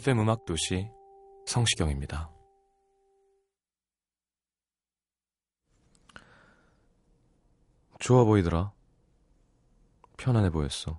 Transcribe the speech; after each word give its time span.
FM 0.00 0.20
음악 0.20 0.46
도시 0.46 0.88
성시경입니다. 1.44 2.30
좋아 7.98 8.24
보이더라. 8.24 8.72
편안해 10.16 10.48
보였어. 10.48 10.98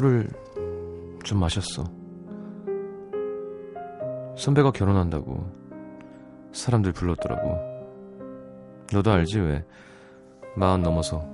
술을 0.00 0.28
좀 1.24 1.40
마셨어. 1.40 1.84
선배가 4.34 4.70
결혼한다고 4.70 5.44
사람들 6.52 6.92
불렀더라고. 6.92 7.58
너도 8.92 9.10
알지 9.10 9.40
왜? 9.40 9.64
마흔 10.56 10.80
넘어서 10.80 11.30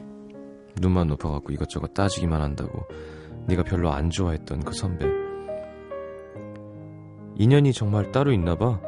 눈만 0.81 1.07
높아갖고 1.07 1.53
이것저것 1.53 1.95
따지기만 1.95 2.43
한다고 2.43 2.83
네가 3.47 3.63
별로 3.63 3.93
안 3.93 4.11
좋아했던 4.11 4.65
그 4.65 4.75
선배. 4.75 5.07
인연이 7.37 7.73
정말 7.73 8.11
따로 8.11 8.33
있나 8.33 8.57
봐. 8.57 8.81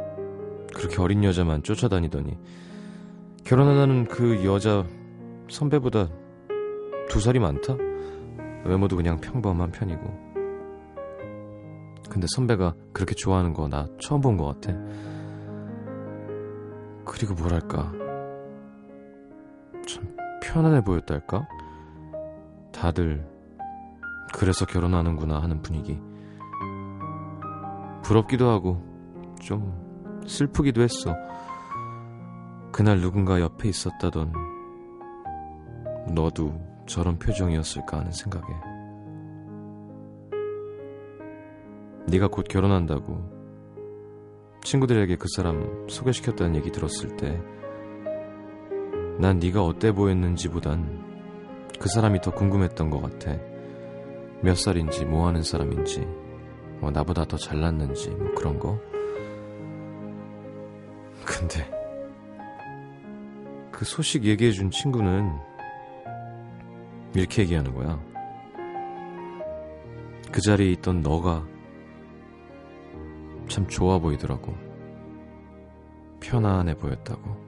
그렇게 0.75 1.01
어린 1.01 1.23
여자만 1.23 1.63
쫓아다니더니 1.63 2.37
결혼하는 3.45 4.07
그 4.07 4.45
여자 4.45 4.85
선배보다 5.49 6.09
두 7.09 7.21
살이 7.21 7.39
많다? 7.39 7.88
외모도 8.69 8.97
그냥 8.97 9.19
평범한 9.21 9.71
편이고. 9.73 10.29
근데 12.11 12.27
선배가 12.35 12.75
그렇게 12.93 13.15
좋아하는 13.15 13.53
거 13.53 13.69
나 13.69 13.87
처음 14.01 14.21
본 14.21 14.37
것 14.37 14.47
같아. 14.61 14.73
그리고 17.05 17.35
뭐랄까. 17.35 17.93
참 19.87 20.15
편안해 20.43 20.83
보였달까? 20.85 21.47
다들 22.73 23.27
그래서 24.35 24.65
결혼하는구나 24.67 25.41
하는 25.41 25.63
분위기. 25.63 26.01
부럽기도 28.03 28.49
하고 28.49 28.83
좀 29.41 30.23
슬프기도 30.27 30.83
했어. 30.83 31.15
그날 32.73 33.01
누군가 33.01 33.41
옆에 33.41 33.69
있었다던 33.69 34.33
너도 36.15 36.68
저런 36.89 37.19
표정이었을까 37.19 37.99
하는 37.99 38.11
생각에 38.11 38.47
네가 42.09 42.29
곧 42.29 42.47
결혼한다고 42.49 43.39
친구들에게 44.65 45.15
그 45.17 45.29
사람 45.37 45.87
소개시켰다는 45.89 46.57
얘기 46.57 46.73
들었을 46.73 47.17
때 47.17 47.41
난 49.19 49.41
네가 49.41 49.65
어때 49.65 49.91
보였는지보단 49.91 51.05
그 51.81 51.89
사람이 51.89 52.21
더 52.21 52.31
궁금했던 52.31 52.89
것 52.89 53.03
같아. 53.03 53.37
몇 54.41 54.57
살인지 54.57 55.07
뭐 55.07 55.27
하는 55.27 55.43
사람인지 55.43 56.07
뭐 56.79 56.93
나보다 56.93 57.25
더 57.25 57.37
잘났는지 57.37 58.11
뭐 58.11 58.33
그런 58.37 58.61
거? 58.61 58.79
근데 61.25 61.69
그 63.73 63.85
소식 63.85 64.25
얘기해준 64.25 64.71
친구는 64.71 65.33
이렇게 67.15 67.43
얘기하는 67.43 67.75
거야. 67.75 68.01
그 70.31 70.41
자리에 70.41 70.71
있던 70.73 71.01
너가 71.01 71.47
참 73.49 73.67
좋아 73.67 73.99
보이더라고. 73.99 74.55
편안해 76.21 76.75
보였다고. 76.75 77.48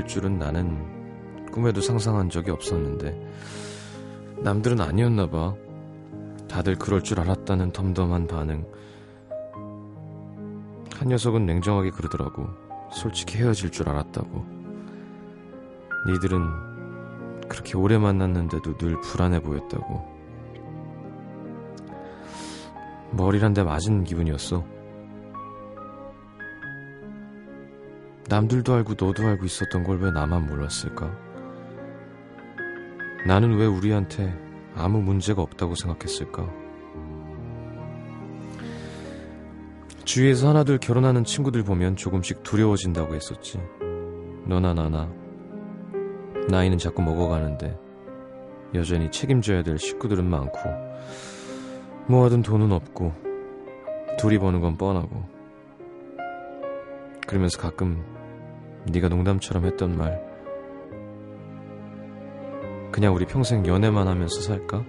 헤어질 0.00 0.06
줄은 0.06 0.38
나는 0.38 1.50
꿈에도 1.52 1.80
상상한 1.80 2.30
적이 2.30 2.50
없었는데 2.52 3.18
남들은 4.38 4.80
아니었나 4.80 5.28
봐. 5.28 5.54
다들 6.48 6.76
그럴 6.76 7.02
줄 7.02 7.20
알았다는 7.20 7.72
덤덤한 7.72 8.26
반응. 8.26 8.66
한 10.96 11.08
녀석은 11.08 11.46
냉정하게 11.46 11.90
그러더라고. 11.90 12.48
솔직히 12.92 13.38
헤어질 13.38 13.70
줄 13.70 13.88
알았다고. 13.88 14.44
니들은 16.08 17.48
그렇게 17.48 17.76
오래 17.76 17.98
만났는데도 17.98 18.76
늘 18.78 19.00
불안해 19.00 19.40
보였다고. 19.40 20.08
한대 23.42 23.62
맞은 23.62 24.04
기분이었어. 24.04 24.79
남들도 28.30 28.72
알고 28.72 28.94
너도 28.96 29.26
알고 29.26 29.44
있었던 29.44 29.82
걸 29.82 29.98
왜 30.00 30.12
나만 30.12 30.46
몰랐을까? 30.46 31.12
나는 33.26 33.56
왜 33.56 33.66
우리한테 33.66 34.32
아무 34.76 35.02
문제가 35.02 35.42
없다고 35.42 35.74
생각했을까? 35.74 36.48
주위에서 40.04 40.48
하나둘 40.48 40.78
결혼하는 40.78 41.24
친구들 41.24 41.64
보면 41.64 41.96
조금씩 41.96 42.44
두려워진다고 42.44 43.14
했었지. 43.16 43.60
너나 44.46 44.74
나나. 44.74 45.12
나이는 46.48 46.78
자꾸 46.78 47.02
먹어가는데 47.02 47.76
여전히 48.74 49.10
책임져야 49.10 49.64
될 49.64 49.76
식구들은 49.76 50.24
많고 50.24 50.58
모아둔 52.06 52.42
돈은 52.42 52.70
없고 52.70 53.12
둘이 54.18 54.38
버는 54.38 54.60
건 54.60 54.76
뻔하고 54.78 55.24
그러면서 57.26 57.58
가끔 57.60 58.02
네가 58.86 59.08
농담처럼 59.08 59.66
했던 59.66 59.96
말 59.96 60.30
그냥 62.92 63.14
우리 63.14 63.24
평생 63.24 63.64
연애만 63.66 64.08
하면서 64.08 64.40
살까? 64.40 64.84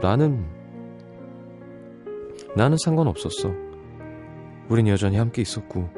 나는 0.00 0.46
나는 2.56 2.76
상관없었어. 2.84 3.52
우린 4.68 4.86
여전히 4.88 5.16
함께 5.16 5.42
있었고 5.42 5.88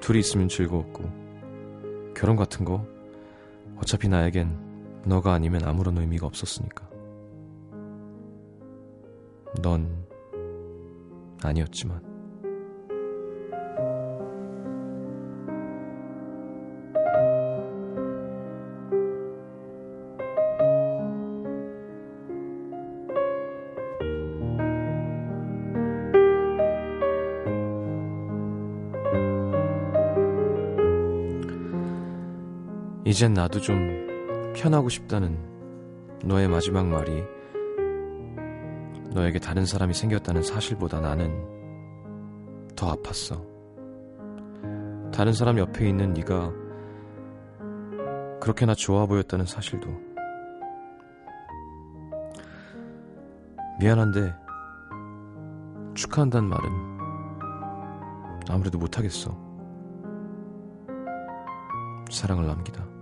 둘이 0.00 0.20
있으면 0.20 0.48
즐거웠고 0.48 1.04
결혼 2.14 2.36
같은 2.36 2.64
거 2.64 2.86
어차피 3.76 4.08
나에겐 4.08 5.02
너가 5.04 5.32
아니면 5.32 5.64
아무런 5.64 5.98
의미가 5.98 6.26
없었으니까. 6.26 6.88
넌 9.62 10.06
아니었지만. 11.42 12.07
이젠 33.18 33.34
나도 33.34 33.60
좀 33.60 34.54
편하고 34.54 34.88
싶다는 34.88 35.36
너의 36.24 36.46
마지막 36.46 36.86
말이 36.86 37.24
너에게 39.10 39.40
다른 39.40 39.66
사람이 39.66 39.92
생겼다는 39.92 40.44
사실보다 40.44 41.00
나는 41.00 41.34
더 42.76 42.94
아팠어. 42.94 43.44
다른 45.12 45.32
사람 45.32 45.58
옆에 45.58 45.88
있는 45.88 46.12
네가 46.12 46.52
그렇게나 48.40 48.74
좋아 48.74 49.06
보였다는 49.06 49.46
사실도 49.46 49.88
미안한데 53.80 54.32
축하한다는 55.94 56.48
말은 56.48 56.70
아무래도 58.48 58.78
못하겠어. 58.78 59.36
사랑을 62.12 62.46
남기다. 62.46 62.97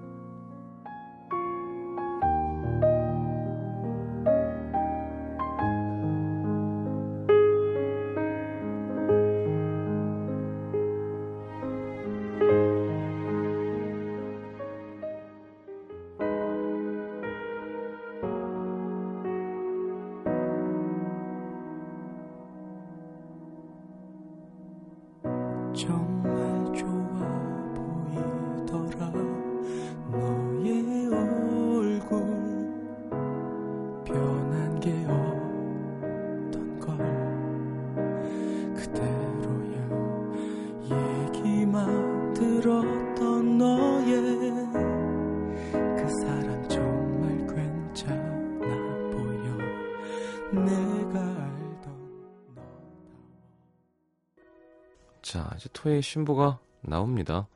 자, 55.22 55.52
이제 55.56 55.68
토의 55.72 56.02
신보가 56.02 56.60
나옵니다. 56.82 57.48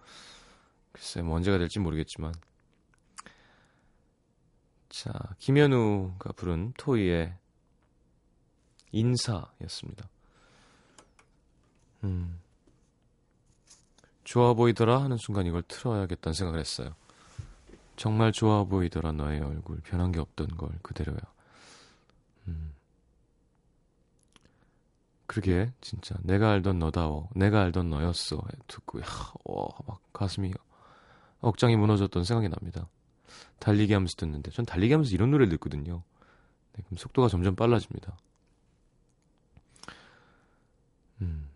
글쎄, 0.93 1.23
뭐 1.23 1.37
언제가 1.37 1.59
될지 1.59 1.79
모르겠지만. 1.79 2.35
자, 4.89 5.13
김현우가 5.39 6.33
부른 6.33 6.73
토이의 6.77 7.35
인사였습니다. 8.93 10.09
음. 12.05 12.41
좋아 14.25 14.55
보이더라 14.55 15.03
하는 15.03 15.17
순간 15.17 15.47
이걸 15.47 15.63
틀어야겠다는 15.63 16.35
생각을 16.35 16.61
했어요. 16.61 16.95
정말 17.97 18.33
좋아 18.33 18.65
보이더라 18.65 19.13
너의 19.13 19.41
얼굴 19.41 19.81
변한 19.81 20.13
게 20.13 20.21
없던 20.21 20.57
걸 20.57 20.71
그대로야. 20.83 21.21
음. 22.49 22.73
그러게 25.31 25.73
진짜 25.81 26.17
내가 26.25 26.51
알던 26.51 26.81
너다워 26.81 27.29
내가 27.37 27.63
알던 27.63 27.89
너였어 27.89 28.43
듣고 28.67 28.99
와막 29.45 30.13
가슴이 30.13 30.53
억장이 31.39 31.77
무너졌던 31.77 32.25
생각이 32.25 32.49
납니다. 32.49 32.89
달리기 33.61 33.93
하면서 33.93 34.17
듣는데 34.17 34.51
전 34.51 34.67
달리기 34.67 34.93
하면서 34.93 35.15
이런 35.15 35.31
노래를 35.31 35.49
듣거든요. 35.51 36.03
네, 36.73 36.83
그럼 36.83 36.99
속도가 36.99 37.29
점점 37.29 37.55
빨라집니다. 37.55 38.19
음. 41.21 41.49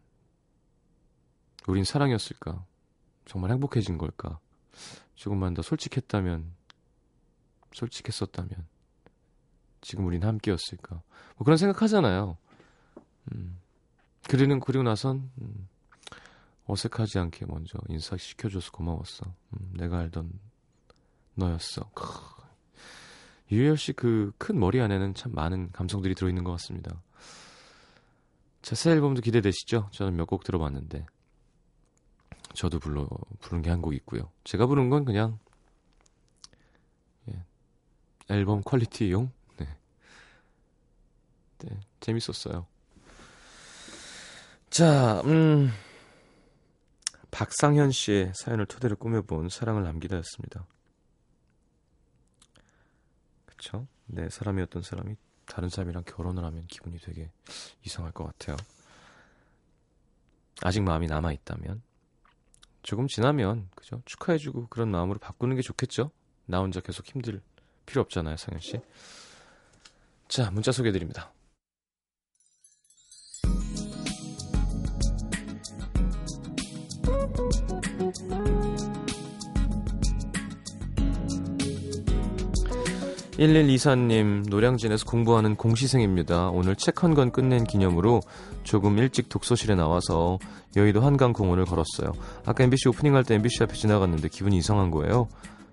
우린 1.66 1.82
사랑이었을까? 1.82 2.64
정말 3.24 3.50
행복해진 3.50 3.98
걸까? 3.98 4.38
조금만 5.16 5.52
더 5.52 5.62
솔직했다면 5.62 6.54
솔직했었다면 7.72 8.68
지금 9.80 10.06
우린 10.06 10.22
함께였을까? 10.22 10.94
뭐 10.94 11.44
그런 11.44 11.56
생각 11.56 11.82
하잖아요. 11.82 12.38
음. 13.32 13.63
그리는 14.28 14.58
그리고 14.60 14.82
나선 14.82 15.30
음, 15.40 15.68
어색하지 16.66 17.18
않게 17.18 17.46
먼저 17.46 17.78
인사시켜줘서 17.88 18.70
고마웠어. 18.72 19.26
음, 19.26 19.70
내가 19.76 19.98
알던 19.98 20.32
너였어. 21.34 21.90
유열 23.50 23.76
씨 23.76 23.92
그 23.92 24.32
큰 24.38 24.58
머리 24.58 24.80
안에는 24.80 25.14
참 25.14 25.32
많은 25.34 25.70
감성들이 25.72 26.14
들어있는 26.14 26.44
것 26.44 26.52
같습니다. 26.52 27.02
자, 28.62 28.74
새 28.74 28.90
앨범도 28.92 29.20
기대되시죠? 29.20 29.88
저는 29.92 30.16
몇 30.16 30.26
곡 30.26 30.44
들어봤는데. 30.44 31.04
저도 32.54 32.78
불러, 32.78 33.06
부른 33.40 33.62
게 33.62 33.68
한 33.70 33.82
곡 33.82 33.94
있고요. 33.94 34.30
제가 34.44 34.66
부른 34.66 34.88
건 34.88 35.04
그냥, 35.04 35.38
예, 37.28 37.44
앨범 38.30 38.62
퀄리티용? 38.62 39.30
네. 39.58 39.66
네, 41.58 41.80
재밌었어요. 42.00 42.66
자, 44.74 45.20
음. 45.26 45.70
박상현 47.30 47.92
씨의 47.92 48.32
사연을 48.34 48.66
토대로 48.66 48.96
꾸며본 48.96 49.48
사랑을 49.48 49.84
남기다였습니다. 49.84 50.66
그쵸? 53.46 53.86
내 54.06 54.28
사람이었던 54.28 54.82
사람이 54.82 55.14
다른 55.46 55.68
사람이랑 55.68 56.02
결혼을 56.02 56.42
하면 56.42 56.66
기분이 56.66 56.98
되게 56.98 57.30
이상할 57.84 58.10
것 58.10 58.24
같아요. 58.24 58.56
아직 60.62 60.82
마음이 60.82 61.06
남아있다면. 61.06 61.80
조금 62.82 63.06
지나면, 63.06 63.68
그죠? 63.76 64.02
축하해주고 64.06 64.66
그런 64.70 64.90
마음으로 64.90 65.20
바꾸는 65.20 65.54
게 65.54 65.62
좋겠죠? 65.62 66.10
나 66.46 66.58
혼자 66.58 66.80
계속 66.80 67.06
힘들 67.06 67.40
필요 67.86 68.02
없잖아요, 68.02 68.36
상현 68.36 68.60
씨. 68.60 68.80
자, 70.26 70.50
문자 70.50 70.72
소개해드립니다. 70.72 71.32
1124님, 83.38 84.48
노량진에서 84.48 85.04
공부하는 85.06 85.56
공시생입니다. 85.56 86.50
오늘 86.50 86.76
책 86.76 87.02
한 87.02 87.14
권 87.14 87.32
끝낸 87.32 87.64
기념으로 87.64 88.20
조금 88.62 88.96
일찍 88.98 89.28
독서실에 89.28 89.74
나와서 89.74 90.38
여의도 90.76 91.00
한강 91.00 91.32
공원을 91.32 91.64
걸었어요. 91.64 92.12
아까 92.46 92.62
MBC 92.64 92.88
오프닝 92.90 93.14
할 93.16 93.24
때 93.24 93.34
MBC 93.34 93.64
앞에 93.64 93.74
지나갔는데 93.74 94.28
기분이 94.28 94.56
이상한 94.58 94.90
거예요. 94.92 95.28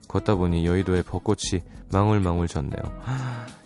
걷다 0.07 0.35
보니 0.35 0.65
여의도의 0.65 1.03
벚꽃이 1.03 1.61
망울망울 1.91 2.47
졌네요. 2.47 2.81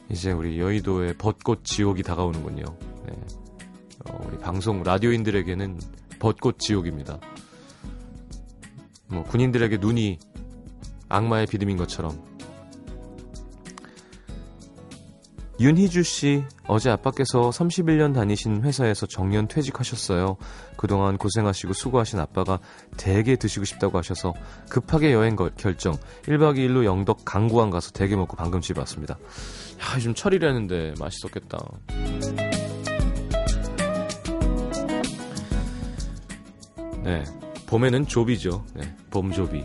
이제 0.10 0.32
우리 0.32 0.60
여의도의 0.60 1.16
벚꽃 1.18 1.64
지옥이 1.64 2.04
다가오는군요. 2.04 2.64
네. 3.08 3.14
어, 4.10 4.20
우리 4.28 4.38
방송 4.38 4.84
라디오인들에게는 4.84 5.80
벚꽃 6.20 6.60
지옥입니다. 6.60 7.20
뭐 9.08 9.24
군인들에게 9.24 9.78
눈이 9.78 10.20
악마의 11.10 11.48
비듬인 11.48 11.78
것처럼 11.78 12.35
윤희주 15.60 16.04
씨, 16.04 16.44
어제 16.68 16.90
아빠께서 16.90 17.50
31년 17.50 18.14
다니신 18.14 18.64
회사에서 18.64 19.06
정년 19.06 19.48
퇴직하셨어요. 19.48 20.36
그동안 20.76 21.18
고생하시고 21.18 21.72
수고하신 21.74 22.20
아빠가 22.20 22.60
대게 22.98 23.38
드시고 23.38 23.64
싶다고 23.64 23.98
하셔서 23.98 24.34
급하게 24.70 25.14
여행 25.14 25.36
결정. 25.36 25.94
1박 26.24 26.58
2일로 26.58 26.84
영덕 26.84 27.24
강구항 27.24 27.70
가서 27.70 27.92
대게 27.92 28.18
먹고 28.18 28.36
방금 28.36 28.60
집에 28.60 28.80
왔습니다. 28.82 29.14
야, 29.14 29.96
요즘 29.96 30.14
철이라는데 30.14 30.96
맛있었겠다. 31.00 31.58
네. 37.04 37.24
봄에는 37.68 38.08
조비죠. 38.08 38.66
네. 38.74 38.96
봄조비. 39.10 39.64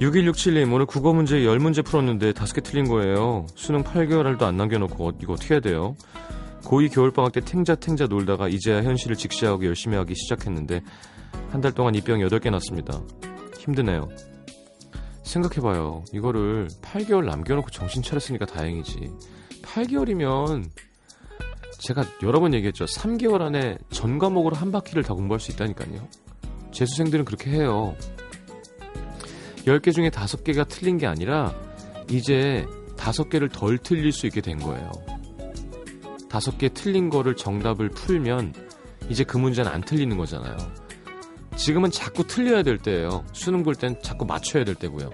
6167님, 0.00 0.72
오늘 0.74 0.84
국어 0.84 1.12
문제 1.14 1.38
10문제 1.40 1.84
풀었는데 1.84 2.32
5개 2.32 2.62
틀린 2.62 2.86
거예요. 2.88 3.46
수능 3.54 3.82
8개월도 3.82 4.42
안 4.42 4.56
남겨놓고 4.56 5.08
어, 5.08 5.12
이거 5.22 5.32
어떻게 5.34 5.54
해야 5.54 5.60
돼요? 5.60 5.96
고2 6.64 6.92
겨울방학 6.92 7.32
때 7.32 7.40
탱자탱자 7.40 8.06
놀다가 8.06 8.48
이제야 8.48 8.82
현실을 8.82 9.16
직시하고 9.16 9.64
열심히 9.64 9.96
하기 9.96 10.14
시작했는데 10.14 10.82
한 11.50 11.60
달 11.60 11.72
동안 11.72 11.94
입병 11.94 12.18
8개 12.20 12.50
났습니다. 12.50 13.00
힘드네요. 13.58 14.08
생각해봐요. 15.22 16.04
이거를 16.12 16.68
8개월 16.82 17.24
남겨놓고 17.24 17.70
정신 17.70 18.02
차렸으니까 18.02 18.44
다행이지. 18.46 19.10
8개월이면 19.62 20.64
제가 21.78 22.04
여러 22.22 22.40
번 22.40 22.52
얘기했죠. 22.52 22.84
3개월 22.84 23.40
안에 23.42 23.78
전 23.90 24.18
과목으로 24.18 24.56
한 24.56 24.70
바퀴를 24.72 25.02
다 25.04 25.14
공부할 25.14 25.40
수 25.40 25.52
있다니까요. 25.52 26.06
재수생들은 26.72 27.24
그렇게 27.24 27.50
해요. 27.50 27.94
10개 29.66 29.92
중에 29.92 30.10
5개가 30.10 30.68
틀린 30.68 30.96
게 30.96 31.06
아니라 31.06 31.54
이제 32.10 32.64
5개를 32.96 33.52
덜 33.52 33.78
틀릴 33.78 34.12
수 34.12 34.26
있게 34.26 34.40
된 34.40 34.58
거예요. 34.58 34.90
5개 36.28 36.72
틀린 36.72 37.10
거를 37.10 37.34
정답을 37.34 37.90
풀면 37.90 38.54
이제 39.08 39.24
그 39.24 39.36
문제는 39.38 39.70
안 39.70 39.82
틀리는 39.82 40.16
거잖아요. 40.16 40.56
지금은 41.56 41.90
자꾸 41.90 42.26
틀려야 42.26 42.62
될 42.62 42.78
때예요. 42.78 43.24
수능 43.32 43.62
볼 43.62 43.74
땐 43.74 43.96
자꾸 44.02 44.24
맞춰야 44.24 44.64
될 44.64 44.74
때고요. 44.74 45.10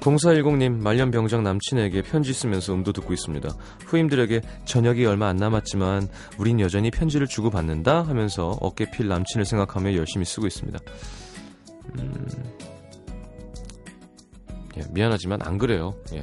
0410님 0.00 0.78
말년병장 0.78 1.42
남친에게 1.42 2.02
편지 2.02 2.32
쓰면서 2.32 2.74
음도 2.74 2.92
듣고 2.92 3.12
있습니다. 3.12 3.48
후임들에게 3.86 4.40
저녁이 4.64 5.04
얼마 5.06 5.28
안 5.28 5.36
남았지만 5.36 6.08
우린 6.38 6.60
여전히 6.60 6.90
편지를 6.90 7.26
주고받는다 7.26 8.02
하면서 8.02 8.56
어깨 8.60 8.90
필 8.90 9.08
남친을 9.08 9.44
생각하며 9.44 9.94
열심히 9.94 10.24
쓰고 10.24 10.46
있습니다. 10.46 10.78
음... 11.98 12.26
예, 14.76 14.84
미안하지만 14.90 15.40
안 15.42 15.58
그래요. 15.58 15.94
예. 16.12 16.22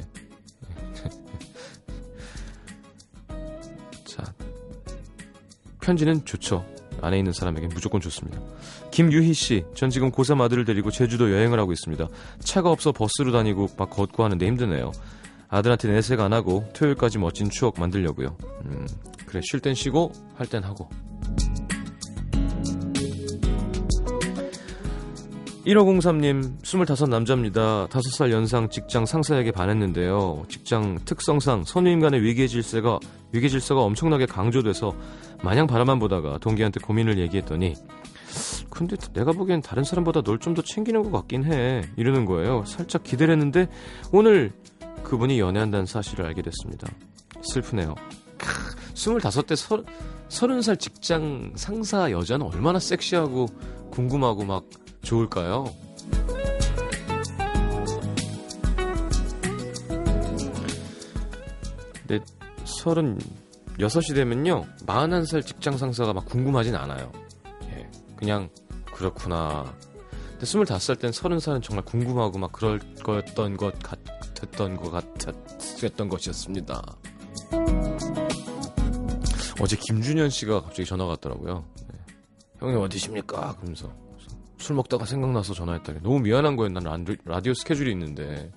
자, 4.04 4.22
편지는 5.80 6.24
좋죠. 6.24 6.64
안에 7.02 7.18
있는 7.18 7.32
사람에게 7.32 7.66
무조건 7.68 8.00
좋습니다. 8.00 8.40
김유희 8.96 9.34
씨, 9.34 9.62
전 9.74 9.90
지금 9.90 10.10
고3 10.10 10.40
아들을 10.40 10.64
데리고 10.64 10.90
제주도 10.90 11.30
여행을 11.30 11.60
하고 11.60 11.70
있습니다. 11.70 12.08
차가 12.38 12.70
없어 12.70 12.92
버스로 12.92 13.30
다니고 13.30 13.68
막 13.76 13.90
걷고 13.90 14.24
하는데 14.24 14.46
힘드네요. 14.46 14.90
아들한테 15.48 15.92
내색 15.92 16.18
안 16.18 16.32
하고 16.32 16.66
토요일까지 16.72 17.18
멋진 17.18 17.50
추억 17.50 17.78
만들려고요. 17.78 18.38
음, 18.64 18.86
그래 19.26 19.42
쉴 19.44 19.60
땐 19.60 19.74
쉬고 19.74 20.12
할 20.36 20.46
땐 20.46 20.64
하고. 20.64 20.88
1503님, 25.66 26.64
25 26.64 27.06
남자입니다. 27.08 27.88
5살 27.88 28.30
연상 28.30 28.70
직장 28.70 29.04
상사에게 29.04 29.50
반했는데요. 29.50 30.46
직장 30.48 31.00
특성상 31.04 31.64
선우임 31.64 32.00
간의 32.00 32.22
위계 32.22 32.46
질서가, 32.46 32.98
위계 33.32 33.50
질서가 33.50 33.82
엄청나게 33.82 34.24
강조돼서 34.24 34.94
마냥 35.42 35.66
바라만 35.66 35.98
보다가 35.98 36.38
동기한테 36.38 36.80
고민을 36.80 37.18
얘기했더니 37.18 37.74
근데 38.76 38.94
내가 39.14 39.32
보기엔 39.32 39.62
다른 39.62 39.84
사람보다 39.84 40.20
널 40.20 40.38
좀 40.38 40.52
더 40.52 40.60
챙기는 40.60 41.02
것 41.02 41.10
같긴 41.10 41.44
해. 41.44 41.82
이러는 41.96 42.26
거예요. 42.26 42.62
살짝 42.66 43.02
기대를 43.04 43.32
했는데 43.32 43.68
오늘 44.12 44.52
그분이 45.02 45.40
연애한다는 45.40 45.86
사실을 45.86 46.26
알게 46.26 46.42
됐습니다. 46.42 46.86
슬프네요. 47.42 47.94
크, 48.36 48.74
25대 48.94 49.56
서, 49.56 49.82
30살 50.28 50.78
직장 50.78 51.52
상사 51.56 52.10
여자는 52.10 52.46
얼마나 52.46 52.78
섹시하고 52.78 53.46
궁금하고 53.90 54.44
막 54.44 54.64
좋을까요? 55.02 55.72
근데 62.06 62.24
36이 62.64 64.14
되면요. 64.14 64.64
41살 64.86 65.46
직장 65.46 65.78
상사가 65.78 66.12
막 66.12 66.26
궁금하진 66.26 66.74
않아요. 66.74 67.10
예, 67.70 67.88
그냥 68.16 68.50
그렇구나. 68.96 69.74
근데 70.32 70.46
25살 70.46 70.98
땐 70.98 71.10
30살은 71.10 71.62
정말 71.62 71.84
궁금하고 71.84 72.38
막 72.38 72.50
그럴 72.52 72.80
거였던 73.02 73.58
것 73.58 73.78
같았던 73.78 74.76
것 74.76 74.90
같았던 74.90 76.08
것이었습니다. 76.08 76.82
어제 79.60 79.76
김준현 79.76 80.30
씨가 80.30 80.62
갑자기 80.62 80.86
전화가 80.86 81.10
왔더라고요. 81.10 81.64
네. 81.88 81.98
형님 82.58 82.80
어디십니까? 82.80 83.56
그러면서 83.56 83.92
술 84.58 84.76
먹다가 84.76 85.04
생각나서 85.04 85.52
전화했다. 85.52 86.00
너무 86.02 86.20
미안한 86.20 86.56
거예요. 86.56 86.72
난 86.72 86.84
라디오, 86.84 87.16
라디오 87.24 87.54
스케줄이 87.54 87.92
있는데. 87.92 88.50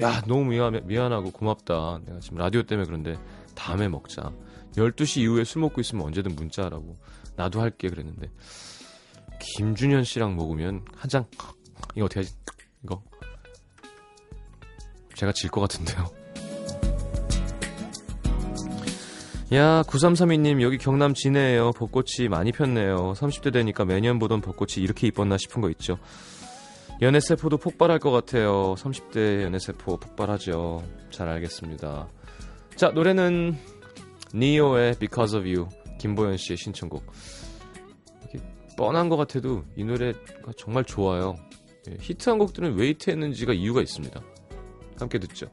야, 0.00 0.22
너무 0.26 0.44
미안, 0.44 0.80
미안하고 0.86 1.32
고맙다. 1.32 2.00
내가 2.04 2.20
지금 2.20 2.38
라디오 2.38 2.62
때문에 2.62 2.86
그런데 2.86 3.18
다음에 3.54 3.88
먹자. 3.88 4.32
12시 4.76 5.22
이후에 5.22 5.44
술 5.44 5.62
먹고 5.62 5.80
있으면 5.80 6.06
언제든 6.06 6.34
문자하라고. 6.36 6.96
나도 7.36 7.60
할게 7.60 7.88
그랬는데. 7.88 8.30
김준현 9.40 10.04
씨랑 10.04 10.36
먹으면 10.36 10.84
한 10.96 11.08
잔, 11.08 11.24
이거 11.94 12.06
어떻게 12.06 12.20
하지? 12.20 12.32
이거. 12.82 13.02
제가 15.14 15.32
질 15.32 15.50
것 15.50 15.60
같은데요. 15.60 16.10
야, 19.52 19.82
9332님, 19.86 20.62
여기 20.62 20.78
경남 20.78 21.14
진해에요. 21.14 21.72
벚꽃이 21.72 22.28
많이 22.28 22.50
폈네요. 22.50 23.12
30대 23.12 23.52
되니까 23.52 23.84
매년 23.84 24.18
보던 24.18 24.40
벚꽃이 24.40 24.78
이렇게 24.78 25.06
이뻤나 25.08 25.36
싶은 25.38 25.60
거 25.60 25.70
있죠. 25.70 25.98
연애세포도 27.00 27.58
폭발할 27.58 27.98
것 27.98 28.10
같아요. 28.10 28.74
30대 28.76 29.42
연애세포 29.42 29.98
폭발하죠. 29.98 30.82
잘 31.10 31.28
알겠습니다. 31.28 32.08
자, 32.76 32.88
노래는 32.90 33.56
니오의 34.34 34.96
Because 34.98 35.38
of 35.38 35.46
You, 35.46 35.68
김보현 36.00 36.36
씨의 36.36 36.56
신청곡. 36.56 37.04
뻔한 38.76 39.08
것 39.08 39.16
같아도 39.16 39.64
이 39.76 39.84
노래가 39.84 40.52
정말 40.56 40.84
좋아요. 40.84 41.36
예, 41.88 41.96
히트한 42.00 42.38
곡들은 42.38 42.76
왜 42.76 42.88
히트했는지가 42.88 43.52
이유가 43.52 43.82
있습니다. 43.82 44.20
함께 44.98 45.18
듣죠. 45.18 45.46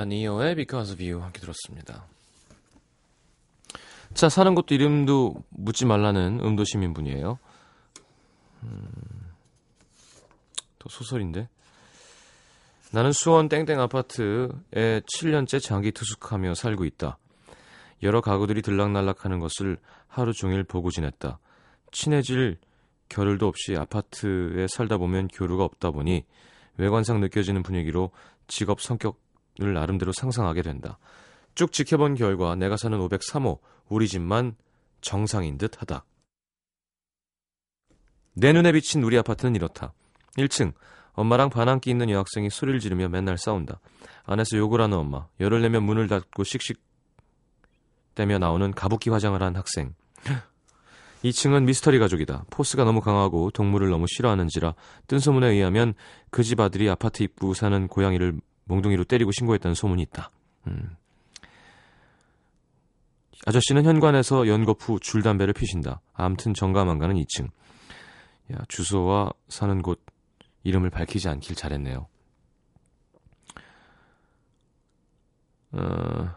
자, 0.00 0.06
니오의 0.06 0.54
Because 0.54 0.94
of 0.94 1.04
You 1.04 1.22
함께 1.22 1.40
들었습니다. 1.40 2.06
자, 4.14 4.30
사는 4.30 4.54
곳도 4.54 4.74
이름도 4.74 5.44
묻지 5.50 5.84
말라는 5.84 6.40
음도 6.42 6.64
시민분이에요. 6.64 7.38
음, 8.62 8.88
또 10.78 10.88
소설인데. 10.88 11.50
나는 12.92 13.12
수원 13.12 13.50
땡땡 13.50 13.78
아파트에 13.78 14.48
7년째 14.72 15.62
장기 15.62 15.92
투숙하며 15.92 16.54
살고 16.54 16.86
있다. 16.86 17.18
여러 18.02 18.22
가구들이 18.22 18.62
들락날락하는 18.62 19.38
것을 19.38 19.76
하루 20.08 20.32
종일 20.32 20.64
보고 20.64 20.90
지냈다. 20.90 21.38
친해질 21.92 22.56
겨를도 23.10 23.46
없이 23.46 23.76
아파트에 23.76 24.66
살다 24.66 24.96
보면 24.96 25.28
교류가 25.28 25.62
없다 25.62 25.90
보니 25.90 26.24
외관상 26.78 27.20
느껴지는 27.20 27.62
분위기로 27.62 28.12
직업 28.46 28.80
성격 28.80 29.20
을 29.62 29.74
나름대로 29.74 30.12
상상하게 30.12 30.62
된다. 30.62 30.98
쭉 31.54 31.72
지켜본 31.72 32.14
결과 32.14 32.54
내가 32.54 32.76
사는 32.76 32.96
503호 32.98 33.58
우리 33.88 34.08
집만 34.08 34.54
정상인 35.00 35.58
듯 35.58 35.80
하다. 35.80 36.04
내 38.34 38.52
눈에 38.52 38.72
비친 38.72 39.02
우리 39.02 39.18
아파트는 39.18 39.54
이렇다. 39.56 39.92
1층 40.38 40.72
엄마랑 41.12 41.50
반항기 41.50 41.90
있는 41.90 42.08
여학생이 42.08 42.48
소리를 42.50 42.80
지르며 42.80 43.08
맨날 43.08 43.36
싸운다. 43.36 43.80
안에서 44.24 44.56
욕을 44.56 44.80
하는 44.80 44.96
엄마, 44.96 45.26
열을 45.40 45.60
내면 45.60 45.82
문을 45.82 46.08
닫고 46.08 46.44
씩씩 46.44 46.80
떼며 48.14 48.38
나오는 48.38 48.70
가부키 48.70 49.10
화장을 49.10 49.42
한 49.42 49.56
학생. 49.56 49.94
2층은 51.24 51.64
미스터리 51.64 51.98
가족이다. 51.98 52.44
포스가 52.48 52.84
너무 52.84 53.00
강하고 53.00 53.50
동물을 53.50 53.90
너무 53.90 54.06
싫어하는지라 54.08 54.74
뜬 55.06 55.18
소문에 55.18 55.48
의하면 55.48 55.92
그 56.30 56.42
집 56.42 56.60
아들이 56.60 56.88
아파트 56.88 57.22
입구 57.22 57.52
사는 57.52 57.88
고양이를 57.88 58.40
몽둥이로 58.70 59.04
때리고 59.04 59.32
신고했다는 59.32 59.74
소문이 59.74 60.02
있다. 60.02 60.30
음. 60.68 60.96
아저씨는 63.46 63.84
현관에서 63.84 64.46
후 64.80 65.00
줄담배를 65.00 65.54
피신다. 65.54 66.00
암튼 66.12 66.54
정가망가는 66.54 67.16
2층. 67.16 67.48
야, 68.52 68.58
주소와 68.68 69.32
사는 69.48 69.82
곳 69.82 70.00
이름을 70.62 70.90
밝히지 70.90 71.28
않길 71.28 71.56
잘했네요. 71.56 72.06
어, 75.72 76.34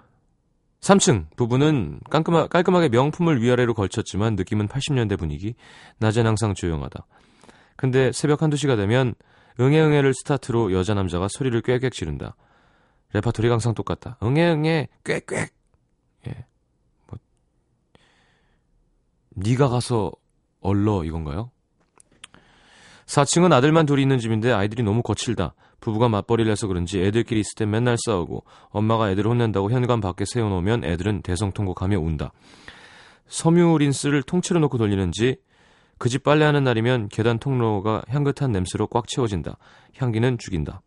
3층 0.80 1.36
부부는 1.36 2.00
깔끔하, 2.10 2.48
깔끔하게 2.48 2.90
명품을 2.90 3.42
위아래로 3.42 3.74
걸쳤지만 3.74 4.36
느낌은 4.36 4.68
80년대 4.68 5.18
분위기. 5.20 5.56
낮엔 6.00 6.26
항상 6.26 6.54
조용하다. 6.54 7.06
근데 7.76 8.12
새벽 8.12 8.42
한두 8.42 8.56
시가 8.58 8.76
되면 8.76 9.16
응애응애를 9.60 10.14
스타트로 10.14 10.74
여자 10.74 10.94
남자가 10.94 11.28
소리를 11.30 11.62
꽥꽥 11.62 11.94
지른다. 11.94 12.36
레파토리가 13.14 13.54
항상 13.54 13.74
똑같다. 13.74 14.18
응애응애 14.24 14.90
꽥꽥. 15.04 15.50
예. 16.28 16.46
뭐 17.08 17.20
네가 19.30 19.70
가서 19.70 20.12
얼러 20.62 21.04
이건가요? 21.04 21.52
4층은 23.06 23.52
아들만 23.52 23.86
둘이 23.86 24.02
있는 24.02 24.18
집인데 24.18 24.52
아이들이 24.52 24.82
너무 24.82 25.02
거칠다. 25.02 25.54
부부가 25.82 26.08
맞벌이를 26.08 26.50
해서 26.52 26.68
그런지 26.68 27.02
애들끼리 27.02 27.42
있을 27.42 27.56
때 27.58 27.66
맨날 27.66 27.98
싸우고 28.06 28.46
엄마가 28.70 29.12
애들을 29.12 29.30
혼낸다고 29.30 29.70
현관 29.70 30.00
밖에 30.00 30.24
세워놓으면 30.26 30.86
애들은 30.86 31.22
대성통곡하며 31.22 32.00
운다. 32.00 32.32
섬유 33.28 33.78
린스를 33.80 34.24
통째로 34.24 34.62
놓고 34.62 34.78
돌리는지 34.78 35.38
그 36.04 36.10
집 36.10 36.24
빨래하는 36.24 36.66
날이면 36.66 37.08
계단 37.08 37.40
통로가 37.40 38.04
향긋한 38.10 38.52
냄새로 38.52 38.88
꽉 38.88 39.08
채워진다. 39.08 39.56
향기는 39.96 40.38
죽인다. 40.38 40.82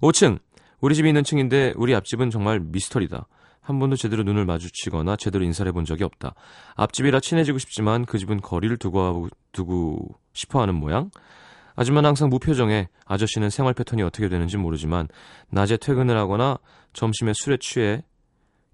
5층 0.00 0.38
우리 0.80 0.94
집이 0.94 1.06
있는 1.06 1.22
층인데 1.22 1.74
우리 1.76 1.94
앞집은 1.94 2.30
정말 2.30 2.60
미스터리다. 2.60 3.26
한 3.60 3.78
번도 3.78 3.96
제대로 3.96 4.22
눈을 4.22 4.46
마주치거나 4.46 5.16
제대로 5.16 5.44
인사를 5.44 5.68
해본 5.68 5.84
적이 5.84 6.04
없다. 6.04 6.34
앞집이라 6.76 7.20
친해지고 7.20 7.58
싶지만 7.58 8.06
그 8.06 8.16
집은 8.16 8.40
거리를 8.40 8.74
두고, 8.78 9.28
두고 9.52 10.18
싶어 10.32 10.62
하는 10.62 10.74
모양. 10.74 11.10
아줌마는 11.76 12.08
항상 12.08 12.30
무표정에 12.30 12.88
아저씨는 13.04 13.50
생활 13.50 13.74
패턴이 13.74 14.02
어떻게 14.02 14.30
되는지 14.30 14.56
모르지만 14.56 15.08
낮에 15.50 15.76
퇴근을 15.76 16.16
하거나 16.16 16.56
점심에 16.94 17.32
술에 17.34 17.58
취해 17.60 18.02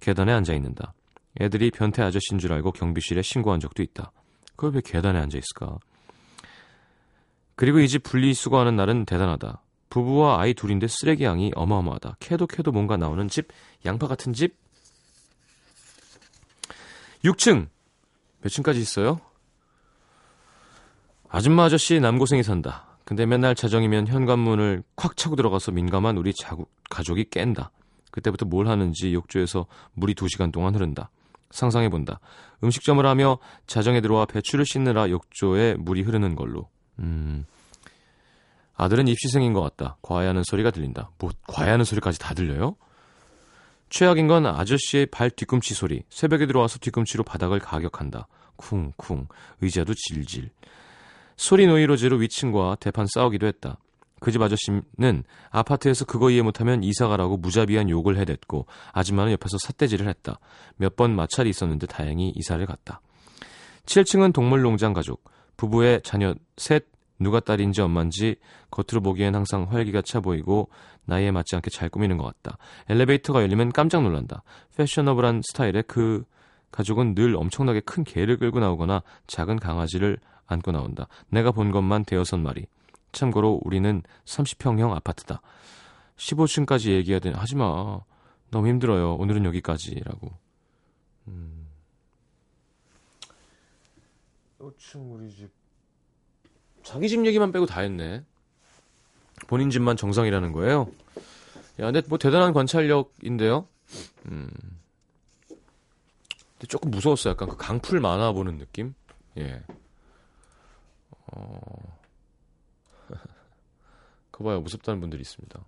계단에 0.00 0.32
앉아 0.32 0.54
있는다. 0.54 0.94
애들이 1.40 1.72
변태 1.72 2.00
아저씨인 2.00 2.38
줄 2.38 2.52
알고 2.52 2.70
경비실에 2.70 3.22
신고한 3.22 3.58
적도 3.58 3.82
있다. 3.82 4.12
그걸 4.56 4.74
왜 4.74 4.80
계단에 4.84 5.18
앉아 5.18 5.38
있을까? 5.38 5.78
그리고 7.56 7.78
이 7.80 7.88
집 7.88 8.02
분리수거하는 8.02 8.76
날은 8.76 9.04
대단하다. 9.04 9.60
부부와 9.90 10.40
아이 10.40 10.54
둘인데 10.54 10.88
쓰레기 10.88 11.24
양이 11.24 11.52
어마어마하다. 11.54 12.16
캐도 12.18 12.46
캐도 12.48 12.72
뭔가 12.72 12.96
나오는 12.96 13.28
집, 13.28 13.48
양파 13.84 14.08
같은 14.08 14.32
집. 14.32 14.56
6층. 17.24 17.68
몇 18.42 18.48
층까지 18.48 18.80
있어요? 18.80 19.20
아줌마 21.28 21.64
아저씨 21.64 22.00
남고생이 22.00 22.42
산다. 22.42 22.86
근데 23.04 23.24
맨날 23.26 23.54
자정이면 23.54 24.08
현관문을 24.08 24.82
콱 24.96 25.16
차고 25.16 25.36
들어가서 25.36 25.72
민감한 25.72 26.16
우리 26.16 26.32
자구, 26.34 26.66
가족이 26.90 27.26
깬다. 27.30 27.70
그때부터 28.10 28.46
뭘 28.46 28.66
하는지 28.68 29.12
욕조에서 29.14 29.66
물이 29.94 30.14
2시간 30.14 30.52
동안 30.52 30.74
흐른다. 30.74 31.10
상상해본다. 31.54 32.20
음식점을 32.62 33.04
하며 33.06 33.38
자정에 33.66 34.00
들어와 34.00 34.26
배추를 34.26 34.66
씻느라 34.66 35.08
욕조에 35.08 35.74
물이 35.74 36.02
흐르는 36.02 36.34
걸로. 36.34 36.68
음. 36.98 37.46
아들은 38.76 39.06
입시생인 39.06 39.52
것 39.52 39.62
같다. 39.62 39.96
과외하는 40.02 40.42
소리가 40.44 40.72
들린다. 40.72 41.10
뭐 41.18 41.30
과외하는 41.46 41.84
소리까지 41.84 42.18
다 42.18 42.34
들려요? 42.34 42.76
최악인 43.88 44.26
건 44.26 44.46
아저씨의 44.46 45.06
발 45.06 45.30
뒤꿈치 45.30 45.74
소리. 45.74 46.02
새벽에 46.10 46.46
들어와서 46.46 46.78
뒤꿈치로 46.78 47.22
바닥을 47.22 47.60
가격한다. 47.60 48.26
쿵쿵. 48.56 49.28
의자도 49.60 49.94
질질. 49.94 50.50
소리 51.36 51.66
노이로제로 51.66 52.16
위층과 52.16 52.78
대판 52.80 53.06
싸우기도 53.14 53.46
했다. 53.46 53.78
그 54.24 54.32
집 54.32 54.40
아저씨는 54.40 55.22
아파트에서 55.50 56.06
그거 56.06 56.30
이해 56.30 56.40
못하면 56.40 56.82
이사가라고 56.82 57.36
무자비한 57.36 57.90
욕을 57.90 58.16
해댔고 58.16 58.64
아줌마는 58.92 59.32
옆에서 59.32 59.58
삿대질을 59.58 60.08
했다. 60.08 60.40
몇 60.76 60.96
번 60.96 61.14
마찰이 61.14 61.50
있었는데 61.50 61.86
다행히 61.86 62.32
이사를 62.34 62.64
갔다. 62.64 63.02
7층은 63.84 64.32
동물농장 64.32 64.94
가족. 64.94 65.24
부부의 65.58 66.00
자녀 66.02 66.34
셋, 66.56 66.86
누가 67.18 67.38
딸인지 67.38 67.82
엄마인지 67.82 68.36
겉으로 68.70 69.02
보기엔 69.02 69.34
항상 69.34 69.66
활기가 69.70 70.00
차 70.02 70.20
보이고 70.20 70.70
나이에 71.04 71.30
맞지 71.30 71.54
않게 71.56 71.68
잘 71.70 71.90
꾸미는 71.90 72.16
것 72.16 72.24
같다. 72.24 72.56
엘리베이터가 72.88 73.42
열리면 73.42 73.72
깜짝 73.72 74.02
놀란다. 74.02 74.42
패셔너블한 74.76 75.42
스타일의 75.44 75.84
그 75.86 76.24
가족은 76.70 77.14
늘 77.14 77.36
엄청나게 77.36 77.80
큰 77.80 78.04
개를 78.04 78.38
끌고 78.38 78.58
나오거나 78.58 79.02
작은 79.26 79.58
강아지를 79.58 80.16
안고 80.46 80.72
나온다. 80.72 81.08
내가 81.28 81.52
본 81.52 81.70
것만 81.70 82.04
대여섯 82.06 82.40
마리. 82.40 82.66
참고로 83.14 83.60
우리는 83.64 84.02
30평형 84.24 84.92
아파트다. 84.92 85.40
15층까지 86.16 86.90
얘기해야 86.90 87.18
되는 87.20 87.38
하지마. 87.38 88.00
너무 88.50 88.68
힘들어요. 88.68 89.14
오늘은 89.14 89.44
여기까지라고. 89.46 90.30
음. 91.28 91.66
5층 94.58 95.12
우리 95.12 95.30
집. 95.30 95.50
자기 96.82 97.08
집 97.08 97.24
얘기만 97.26 97.52
빼고 97.52 97.66
다 97.66 97.80
했네. 97.80 98.24
본인 99.46 99.70
집만 99.70 99.96
정상이라는 99.96 100.52
거예요. 100.52 100.90
야, 101.80 101.90
근데 101.90 102.02
뭐 102.08 102.18
대단한 102.18 102.52
관찰력인데요. 102.52 103.66
음. 104.26 104.48
근데 105.48 106.66
조금 106.68 106.90
무서웠어요. 106.90 107.32
약간 107.32 107.48
그 107.48 107.56
강풀 107.56 108.00
만화 108.00 108.32
보는 108.32 108.58
느낌? 108.58 108.94
예. 109.38 109.62
어. 111.32 112.03
그거 114.34 114.46
봐요. 114.46 114.60
무섭다는 114.62 114.98
분들이 114.98 115.20
있습니다. 115.20 115.64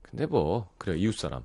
근데 0.00 0.24
뭐, 0.24 0.72
그래요. 0.78 0.96
이웃 0.96 1.14
사람. 1.14 1.44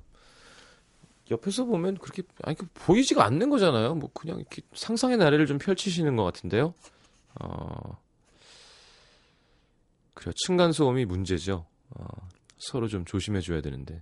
옆에서 1.30 1.66
보면 1.66 1.98
그렇게, 1.98 2.24
아니, 2.44 2.56
그 2.56 2.68
보이지가 2.74 3.26
않는 3.26 3.50
거잖아요. 3.50 3.96
뭐, 3.96 4.10
그냥 4.14 4.38
이렇게 4.40 4.62
상상의 4.74 5.18
나래를 5.18 5.46
좀 5.46 5.58
펼치시는 5.58 6.16
것 6.16 6.24
같은데요. 6.24 6.74
어, 7.42 8.02
그래요. 10.14 10.32
층간소음이 10.46 11.04
문제죠. 11.04 11.66
어, 11.90 12.06
서로 12.58 12.88
좀 12.88 13.04
조심해줘야 13.04 13.60
되는데, 13.60 14.02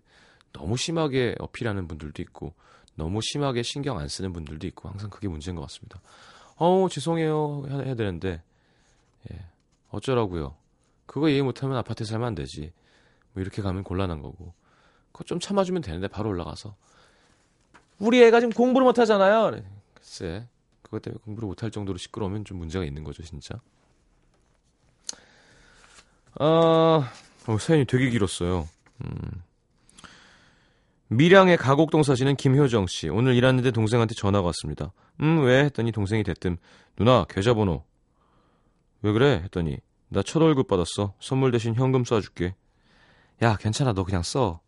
너무 0.53 0.77
심하게 0.77 1.33
어필하는 1.39 1.87
분들도 1.87 2.21
있고, 2.21 2.53
너무 2.93 3.21
심하게 3.23 3.63
신경 3.63 3.97
안 3.97 4.07
쓰는 4.07 4.33
분들도 4.33 4.67
있고, 4.67 4.87
항상 4.87 5.09
그게 5.09 5.27
문제인 5.29 5.55
것 5.55 5.63
같습니다. 5.63 5.99
어, 6.57 6.87
죄송해요. 6.91 7.63
해야 7.69 7.95
되는데, 7.95 8.43
예. 9.31 9.45
어쩌라고요. 9.89 10.55
그거 11.05 11.29
이해 11.29 11.41
못하면 11.41 11.77
아파트에 11.77 12.05
살면 12.05 12.27
안 12.27 12.35
되지. 12.35 12.71
뭐 13.33 13.41
이렇게 13.41 13.61
가면 13.61 13.83
곤란한 13.83 14.21
거고. 14.21 14.53
그거 15.11 15.23
좀 15.23 15.39
참아주면 15.39 15.81
되는데 15.81 16.07
바로 16.07 16.29
올라가서 16.29 16.75
우리 17.99 18.21
애가 18.23 18.41
지금 18.41 18.51
공부를 18.51 18.83
못하잖아요. 18.85 19.61
글쎄 19.93 20.45
그것 20.81 21.01
때문에 21.01 21.21
공부를 21.23 21.47
못할 21.47 21.71
정도로 21.71 21.97
시끄러우면 21.97 22.43
좀 22.43 22.57
문제가 22.57 22.83
있는 22.83 23.03
거죠 23.03 23.23
진짜. 23.23 23.55
아 26.37 27.09
어, 27.47 27.57
사연이 27.57 27.85
되게 27.85 28.09
길었어요. 28.09 28.67
음. 29.05 29.43
밀양의 31.07 31.57
가곡동 31.57 32.03
사시는 32.03 32.35
김효정 32.35 32.87
씨. 32.87 33.07
오늘 33.07 33.35
일하는데 33.35 33.71
동생한테 33.71 34.15
전화가 34.15 34.45
왔습니다. 34.47 34.91
음, 35.21 35.43
왜? 35.43 35.65
했더니 35.65 35.91
동생이 35.91 36.23
대뜸 36.23 36.57
누나 36.97 37.25
계좌번호. 37.25 37.83
왜 39.01 39.11
그래? 39.11 39.41
했더니 39.43 39.77
나 40.09 40.21
첫 40.23 40.41
월급 40.41 40.67
받았어. 40.67 41.13
선물 41.19 41.51
대신 41.51 41.75
현금 41.75 42.03
쏴줄게. 42.03 42.53
야, 43.41 43.55
괜찮아. 43.57 43.93
너 43.93 44.03
그냥 44.03 44.23
써. 44.23 44.61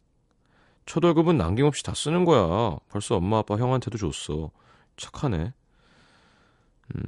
첫 0.86 1.04
월급은 1.04 1.38
남김없이 1.38 1.84
다 1.84 1.94
쓰는 1.94 2.26
거야. 2.26 2.78
벌써 2.90 3.18
엄마 3.18 3.40
아빠 3.40 3.56
형한테도 3.58 3.98
줬어. 3.98 4.52
착하네. 4.98 5.54
음, 6.96 7.02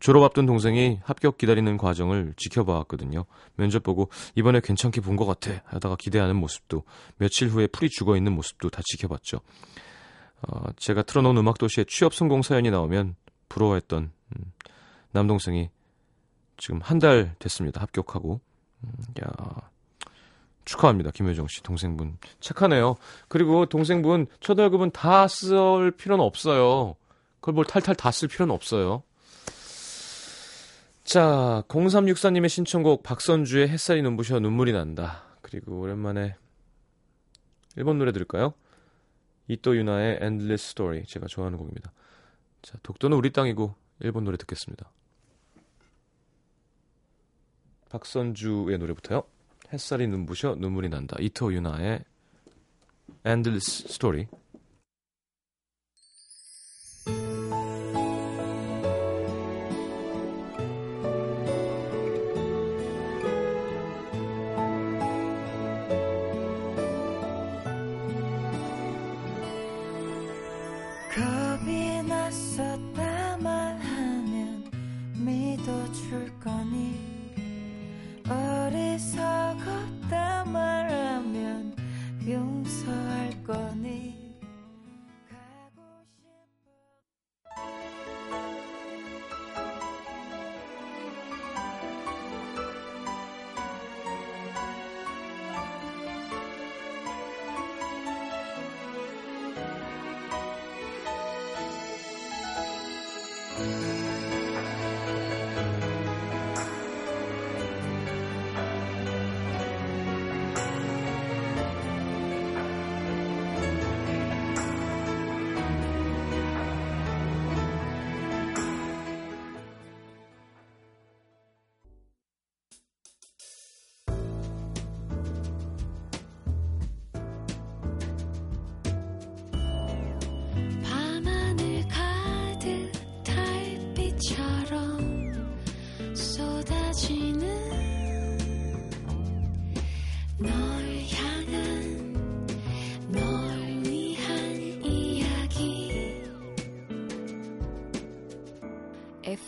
졸업 0.00 0.24
앞둔 0.24 0.46
동생이 0.46 0.98
합격 1.04 1.38
기다리는 1.38 1.76
과정을 1.76 2.34
지켜봐왔거든요. 2.36 3.24
면접 3.56 3.82
보고 3.84 4.10
이번에 4.34 4.60
괜찮게 4.60 5.00
본 5.00 5.16
것 5.16 5.26
같아 5.26 5.62
하다가 5.66 5.96
기대하는 5.96 6.36
모습도 6.36 6.82
며칠 7.18 7.48
후에 7.48 7.68
풀이 7.68 7.88
죽어 7.88 8.16
있는 8.16 8.32
모습도 8.32 8.70
다 8.70 8.82
지켜봤죠. 8.84 9.40
어, 10.48 10.72
제가 10.76 11.02
틀어놓은 11.02 11.36
음악도시에 11.36 11.84
취업 11.88 12.14
성공 12.14 12.42
사연이 12.42 12.70
나오면 12.70 13.14
부러워했던 13.48 14.10
음, 14.36 14.52
남동생이 15.12 15.70
지금 16.62 16.78
한 16.80 17.00
달 17.00 17.34
됐습니다. 17.40 17.80
합격하고. 17.80 18.40
음, 18.84 18.92
야 19.20 19.28
축하합니다. 20.64 21.10
김효정 21.10 21.48
씨 21.48 21.60
동생분 21.60 22.18
착하네요. 22.38 22.94
그리고 23.26 23.66
동생분 23.66 24.28
초등학급은 24.38 24.92
다쓸 24.92 25.90
필요는 25.90 26.24
없어요. 26.24 26.94
그걸 27.40 27.54
뭘 27.54 27.64
탈탈 27.66 27.96
다 27.96 28.10
쓸 28.12 28.28
필요는 28.28 28.54
없어요. 28.54 29.02
자, 31.02 31.64
0364님의 31.66 32.48
신청곡 32.48 33.02
박선주의 33.02 33.68
햇살이 33.68 34.00
눈부셔 34.02 34.38
눈물이 34.38 34.72
난다. 34.72 35.24
그리고 35.42 35.80
오랜만에 35.80 36.36
일본 37.74 37.98
노래 37.98 38.12
들을까요? 38.12 38.54
이또 39.48 39.76
유나의 39.76 40.20
Endless 40.22 40.68
Story 40.70 41.02
제가 41.08 41.26
좋아하는 41.26 41.58
곡입니다. 41.58 41.90
자, 42.62 42.78
독도는 42.84 43.16
우리 43.16 43.32
땅이고 43.32 43.74
일본 43.98 44.22
노래 44.22 44.36
듣겠습니다. 44.36 44.92
박선주의 47.92 48.78
노래부터요. 48.78 49.22
햇살이 49.72 50.06
눈부셔 50.06 50.56
눈물이 50.58 50.88
난다. 50.88 51.16
이토 51.20 51.52
유나의 51.52 52.02
Endless 53.26 53.84
Story. 53.88 54.26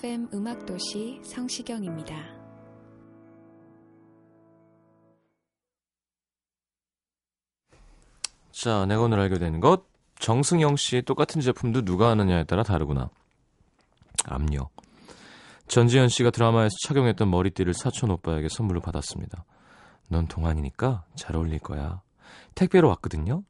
FM 0.04 0.28
음악도시 0.34 1.18
성시경입니다. 1.24 2.14
자, 8.52 8.84
내가 8.84 9.00
오늘 9.00 9.18
알게 9.20 9.38
된 9.38 9.60
것. 9.60 9.86
정승영 10.18 10.76
씨 10.76 11.00
똑같은 11.00 11.40
제품도 11.40 11.86
누가 11.86 12.10
하느냐에 12.10 12.44
따라 12.44 12.62
다르구나. 12.62 13.08
압력. 14.26 14.72
전지현 15.68 16.10
씨가 16.10 16.32
드라마에서 16.32 16.74
착용했던 16.86 17.30
머리띠를 17.30 17.72
사촌 17.72 18.10
오빠에게 18.10 18.50
선물로 18.50 18.82
받았습니다. 18.82 19.46
넌 20.10 20.26
동안이니까 20.26 21.04
잘 21.14 21.34
어울릴 21.34 21.60
거야. 21.60 22.02
택배로 22.54 22.90
왔거든요. 22.90 23.42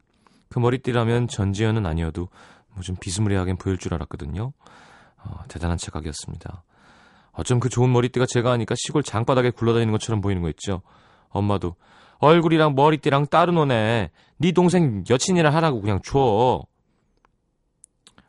그 0.51 0.61
머리띠라면 0.61 1.27
전지현은 1.27 1.85
아니어도 1.85 2.29
뭐 2.75 2.83
좀 2.85 2.95
비스무리하게 3.01 3.55
보일 3.55 3.77
줄 3.77 3.93
알았거든요. 3.95 4.53
어, 5.25 5.45
대단한 5.49 5.79
착각이었습니다. 5.79 6.63
어쩜 7.33 7.61
그 7.61 7.69
좋은 7.69 7.93
머리띠가 7.93 8.27
제가 8.27 8.53
하니까 8.53 8.75
시골 8.79 9.03
장바닥에 9.03 9.51
굴러다니는 9.51 9.93
것처럼 9.93 10.21
보이는 10.21 10.41
거 10.43 10.49
있죠. 10.51 10.83
엄마도 11.31 11.75
얼굴이랑 12.19 12.75
머리띠랑 12.75 13.27
따로 13.27 13.53
노네. 13.53 14.11
네 14.37 14.53
동생 14.53 15.05
여친이라 15.09 15.51
하라고 15.51 15.81
그냥 15.81 16.01
줘. 16.03 16.63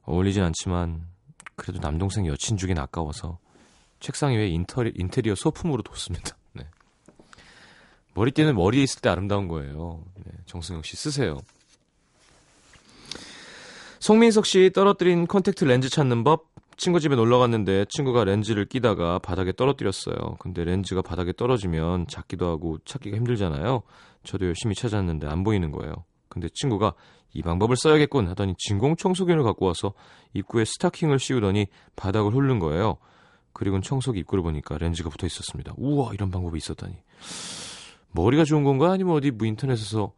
어울리진 0.03 0.43
않지만 0.43 1.07
그래도 1.55 1.79
남동생 1.79 2.27
여친 2.27 2.57
주긴 2.57 2.79
아까워서 2.79 3.39
책상 3.99 4.31
위에 4.33 4.47
인터리, 4.47 4.91
인테리어 4.95 5.35
소품으로 5.35 5.81
뒀습니다. 5.83 6.35
네. 6.53 6.65
머리띠는 8.13 8.55
머리에 8.55 8.83
있을 8.83 9.01
때 9.01 9.09
아름다운 9.09 9.47
거예요. 9.47 10.03
네, 10.23 10.31
정승영 10.45 10.83
씨 10.83 10.95
쓰세요. 10.95 11.37
송민석 13.99 14.45
씨 14.45 14.71
떨어뜨린 14.73 15.25
콘택트 15.25 15.65
렌즈 15.65 15.89
찾는 15.89 16.23
법 16.23 16.54
친구 16.77 16.99
집에 16.99 17.15
놀러 17.15 17.39
갔는데 17.39 17.85
친구가 17.89 18.25
렌즈를 18.25 18.65
끼다가 18.65 19.19
바닥에 19.19 19.53
떨어뜨렸어요. 19.53 20.35
근데 20.39 20.63
렌즈가 20.63 21.01
바닥에 21.01 21.31
떨어지면 21.33 22.07
작기도 22.07 22.47
하고 22.47 22.77
찾기가 22.85 23.15
힘들잖아요. 23.17 23.83
저도 24.23 24.45
열심히 24.47 24.75
찾았는데 24.75 25.27
안 25.27 25.43
보이는 25.43 25.71
거예요. 25.71 25.93
근데 26.27 26.49
친구가 26.53 26.93
이 27.33 27.41
방법을 27.41 27.75
써야겠군 27.77 28.27
하더니 28.27 28.55
진공 28.57 28.95
청소기를 28.97 29.43
갖고 29.43 29.65
와서 29.65 29.93
입구에 30.33 30.65
스타킹을 30.65 31.19
씌우더니 31.19 31.67
바닥을 31.95 32.31
훑는 32.33 32.59
거예요. 32.59 32.97
그리고 33.53 33.79
청소기 33.79 34.19
입구를 34.19 34.43
보니까 34.43 34.77
렌즈가 34.77 35.09
붙어 35.09 35.25
있었습니다. 35.27 35.73
우와 35.77 36.13
이런 36.13 36.29
방법이 36.29 36.57
있었다니. 36.57 36.95
머리가 38.11 38.43
좋은 38.43 38.63
건가 38.63 38.91
아니면 38.91 39.15
어디 39.15 39.31
뭐 39.31 39.47
인터넷에서 39.47 40.13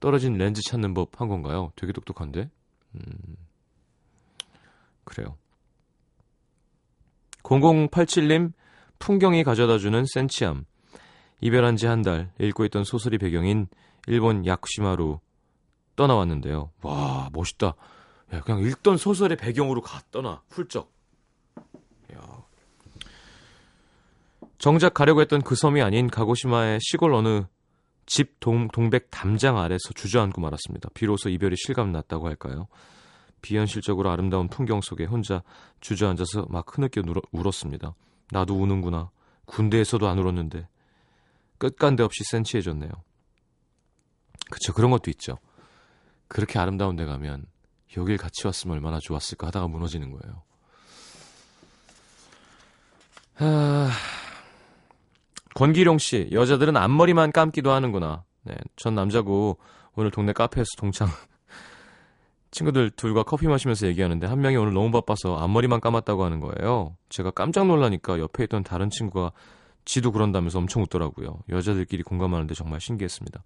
떨어진 0.00 0.38
렌즈 0.38 0.62
찾는 0.62 0.94
법 0.94 1.20
한 1.20 1.28
건가요? 1.28 1.72
되게 1.76 1.92
똑똑한데. 1.92 2.48
음. 2.94 3.36
그래요. 5.04 5.36
0087님 7.50 8.52
풍경이 8.98 9.42
가져다주는 9.44 10.04
센치함 10.06 10.64
이별한 11.40 11.76
지 11.76 11.86
한 11.86 12.02
달 12.02 12.30
읽고 12.38 12.64
있던 12.66 12.84
소설이 12.84 13.18
배경인 13.18 13.66
일본 14.06 14.46
야쿠시마로 14.46 15.20
떠나왔는데요. 15.96 16.70
와 16.82 17.28
멋있다. 17.32 17.74
야, 18.32 18.40
그냥 18.42 18.60
읽던 18.62 18.96
소설의 18.96 19.36
배경으로 19.36 19.80
가 19.80 20.00
떠나 20.10 20.42
훌쩍. 20.48 20.92
야. 22.14 22.20
정작 24.58 24.94
가려고 24.94 25.20
했던 25.20 25.42
그 25.42 25.54
섬이 25.54 25.82
아닌 25.82 26.08
가고시마의 26.08 26.78
시골 26.82 27.14
어느 27.14 27.44
집 28.06 28.38
동, 28.40 28.68
동백 28.68 29.10
담장 29.10 29.58
아래서 29.58 29.92
주저앉고 29.94 30.40
말았습니다. 30.40 30.90
비로소 30.94 31.28
이별이 31.28 31.56
실감 31.56 31.92
났다고 31.92 32.26
할까요? 32.28 32.68
비현실적으로 33.42 34.10
아름다운 34.10 34.48
풍경 34.48 34.80
속에 34.80 35.04
혼자 35.04 35.42
주저앉아서 35.80 36.46
막 36.48 36.66
흐느껴 36.76 37.02
울었습니다. 37.32 37.94
나도 38.30 38.54
우는구나. 38.54 39.10
군대에서도 39.46 40.06
안 40.08 40.18
울었는데 40.18 40.68
끝간데 41.58 42.02
없이 42.02 42.22
센치해졌네요. 42.24 42.90
그쵸 44.50 44.72
그런 44.72 44.90
것도 44.90 45.10
있죠. 45.10 45.38
그렇게 46.28 46.58
아름다운 46.58 46.96
데 46.96 47.04
가면 47.04 47.46
여길 47.96 48.16
같이 48.16 48.46
왔으면 48.46 48.76
얼마나 48.76 48.98
좋았을까 49.00 49.48
하다가 49.48 49.68
무너지는 49.68 50.10
거예요. 50.12 50.42
아... 53.38 53.90
권기룡 55.54 55.98
씨, 55.98 56.28
여자들은 56.32 56.76
앞머리만 56.76 57.32
감기도 57.32 57.72
하는구나. 57.72 58.24
네, 58.44 58.54
전 58.76 58.94
남자고 58.94 59.58
오늘 59.94 60.10
동네 60.10 60.32
카페에서 60.32 60.68
동창 60.78 61.08
친구들 62.50 62.90
둘과 62.90 63.22
커피 63.22 63.46
마시면서 63.46 63.86
얘기하는데 63.86 64.26
한 64.26 64.40
명이 64.40 64.56
오늘 64.56 64.72
너무 64.72 64.90
바빠서 64.90 65.38
앞머리만 65.38 65.80
감았다고 65.80 66.24
하는 66.24 66.40
거예요. 66.40 66.96
제가 67.08 67.30
깜짝 67.30 67.66
놀라니까 67.66 68.18
옆에 68.18 68.44
있던 68.44 68.64
다른 68.64 68.90
친구가 68.90 69.32
지도 69.84 70.12
그런다면서 70.12 70.58
엄청 70.58 70.82
웃더라고요. 70.82 71.42
여자들끼리 71.48 72.02
공감하는데 72.02 72.54
정말 72.54 72.80
신기했습니다. 72.80 73.42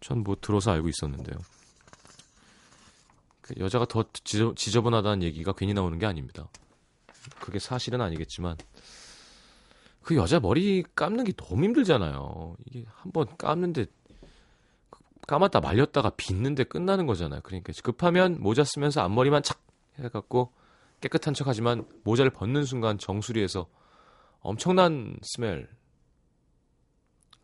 전 0.00 0.18
뭐 0.24 0.36
들어서 0.40 0.72
알고 0.72 0.88
있었는데요. 0.88 1.38
그 3.40 3.54
여자가 3.58 3.86
더 3.86 4.04
지저, 4.24 4.52
지저분하다는 4.56 5.22
얘기가 5.22 5.52
괜히 5.52 5.74
나오는 5.74 5.98
게 5.98 6.06
아닙니다. 6.06 6.48
그게 7.40 7.58
사실은 7.58 8.00
아니겠지만 8.00 8.56
그 10.02 10.16
여자 10.16 10.40
머리 10.40 10.84
감는 10.94 11.24
게 11.24 11.32
너무 11.32 11.64
힘들잖아요. 11.64 12.56
이게 12.66 12.84
한번 12.88 13.26
감는데 13.38 13.86
감았다 15.26 15.60
말렸다가 15.60 16.10
빗는데 16.10 16.64
끝나는 16.64 17.06
거잖아요. 17.06 17.40
그러니까 17.42 17.72
급하면 17.82 18.40
모자 18.40 18.64
쓰면서 18.64 19.02
앞머리만 19.02 19.42
착 19.42 19.62
해갖고 19.98 20.52
깨끗한 21.00 21.34
척 21.34 21.48
하지만 21.48 21.86
모자를 22.04 22.30
벗는 22.30 22.64
순간 22.64 22.98
정수리에서 22.98 23.68
엄청난 24.40 25.16
스멜. 25.22 25.68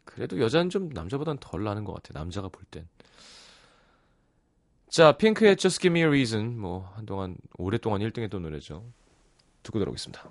그래도 0.04 0.40
여자는 0.40 0.70
좀 0.70 0.88
남자보단 0.88 1.38
덜 1.38 1.62
나는 1.64 1.84
것 1.84 1.92
같아요. 1.92 2.18
남자가 2.18 2.48
볼 2.48 2.64
땐. 2.70 2.88
자, 4.88 5.12
핑크의 5.12 5.56
Just 5.56 5.80
Give 5.80 5.92
Me 5.92 6.00
a 6.00 6.06
Reason. 6.06 6.58
뭐, 6.58 6.90
한동안, 6.94 7.36
오랫동안 7.58 8.00
1등 8.00 8.22
했던 8.22 8.42
노래죠. 8.42 8.84
듣고 9.62 9.78
들어오겠습니다. 9.78 10.30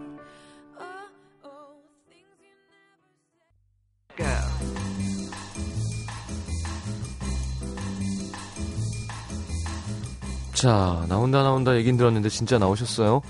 자, 10.61 11.03
나온다 11.09 11.41
나온다 11.41 11.75
얘긴 11.75 11.97
들었는데 11.97 12.29
진짜 12.29 12.59
나오셨어요. 12.59 13.23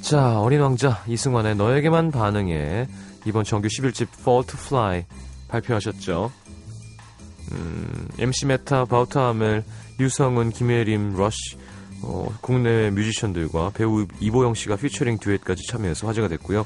자, 0.00 0.40
어린 0.40 0.60
왕자 0.60 1.02
이승환의 1.08 1.56
너에게만 1.56 2.12
반응해 2.12 2.86
이번 3.24 3.42
정규 3.42 3.66
11집 3.66 4.06
Fall 4.20 4.46
to 4.46 4.56
Fly 4.56 5.04
발표하셨죠. 5.48 6.30
음, 7.50 8.08
MC 8.20 8.46
메타, 8.46 8.84
바우터 8.84 9.30
하멜, 9.30 9.64
유성은, 9.98 10.50
김예림, 10.50 11.16
러쉬, 11.16 11.36
어, 12.02 12.28
국내 12.40 12.90
뮤지션들과 12.90 13.72
배우 13.74 14.06
이보영 14.20 14.54
씨가 14.54 14.76
피처링 14.76 15.18
듀엣까지 15.18 15.66
참여해서 15.66 16.06
화제가 16.06 16.28
됐고요. 16.28 16.64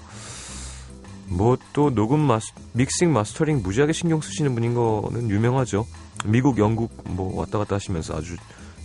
뭐 1.28 1.56
또 1.72 1.88
녹음 1.88 2.20
마스, 2.20 2.52
mixing 2.74 3.14
mastering 3.14 3.62
무지하게 3.62 3.94
신경 3.94 4.20
쓰시는 4.20 4.54
분인 4.54 4.74
거는 4.74 5.30
유명하죠. 5.30 5.86
미국, 6.26 6.58
영국 6.58 6.92
뭐 7.06 7.34
왔다 7.40 7.56
갔다 7.56 7.76
하시면서 7.76 8.14
아주 8.18 8.36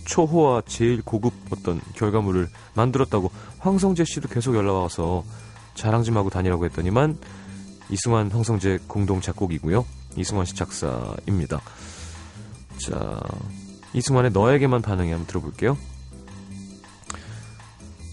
초호화 0.06 0.62
제일 0.66 1.02
고급 1.02 1.34
어떤 1.50 1.80
결과물을 1.94 2.48
만들었다고 2.74 3.30
황성재 3.58 4.04
씨도 4.04 4.28
계속 4.28 4.54
연락 4.56 4.76
와서 4.76 5.24
자랑 5.74 6.02
좀 6.04 6.16
하고 6.16 6.30
다니라고 6.30 6.64
했더니만 6.64 7.18
이승환 7.90 8.30
황성재 8.30 8.78
공동 8.86 9.20
작곡이고요. 9.20 9.84
이승환 10.16 10.46
씨 10.46 10.54
작사입니다. 10.54 11.60
자, 12.78 13.20
이승환의 13.92 14.30
너에게만 14.32 14.80
반응해 14.82 15.10
한번 15.10 15.26
들어볼게요. 15.26 15.76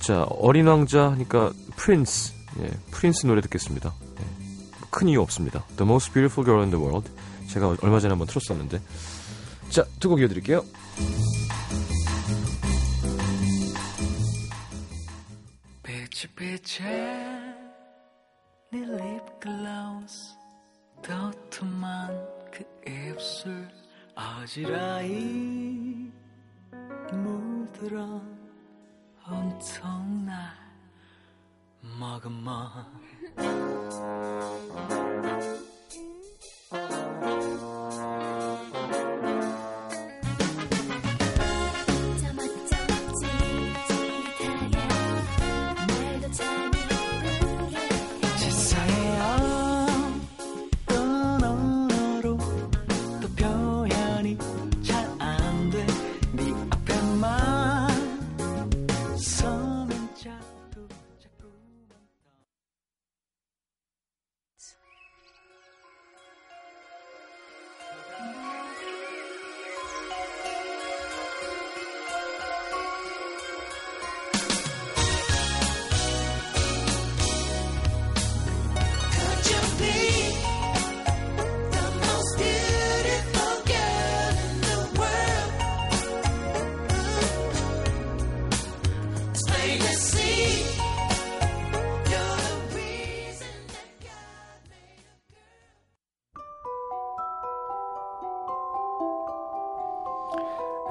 자, 0.01 0.23
어린 0.23 0.67
왕자 0.67 1.12
하니까 1.12 1.53
프린스, 1.77 2.34
예, 2.60 2.71
프린스 2.91 3.25
노래 3.25 3.41
듣겠습니다. 3.41 3.93
예, 4.19 4.25
큰 4.89 5.08
이유 5.08 5.21
없습니다. 5.21 5.63
The 5.77 5.84
Most 5.84 6.12
Beautiful 6.12 6.45
Girl 6.45 6.62
in 6.62 6.71
the 6.71 6.84
World. 6.84 7.10
제가 7.47 7.77
얼마 7.82 7.99
전에 7.99 8.12
한번 8.12 8.27
틀었었는데. 8.27 8.82
자, 9.69 9.86
두 9.99 10.10
곡 10.10 10.19
이어드릴게요. 10.19 10.63
빛에 16.29 16.83
네 18.71 18.79
립글로스 18.79 20.36
도톰한 21.01 22.27
그 22.51 22.63
입술 22.88 23.67
어지러이 24.15 26.12
물들어 27.12 28.21
온통 29.29 30.25
날 30.25 30.53
머금어 31.99 32.86